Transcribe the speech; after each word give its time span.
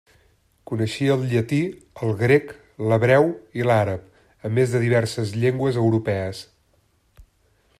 Coneixia 0.69 1.11
el 1.19 1.25
llatí, 1.33 1.59
el 2.05 2.13
grec, 2.21 2.49
l'hebreu 2.91 3.29
i 3.61 3.67
l'àrab, 3.67 4.07
a 4.49 4.51
més 4.59 4.73
de 4.77 4.81
diverses 4.87 5.35
llengües 5.43 5.79
europees. 5.83 6.41